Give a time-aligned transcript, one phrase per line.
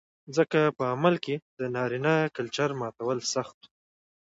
[0.37, 3.67] ځکه په عمل کې د نارينه کلچر ماتول سخت و